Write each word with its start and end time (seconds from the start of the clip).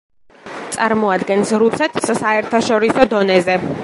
წარმოადგენს 0.75 1.53
რუსეთს 1.63 2.09
საერთაშორისო 2.21 3.07
დონეზე. 3.13 3.59